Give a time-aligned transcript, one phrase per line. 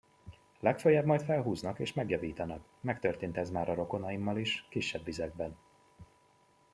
[0.59, 5.57] Legföljebb majd felhúznak és megjavítanak, megtörtént ez már a rokonaimmal is, kisebb vizekben.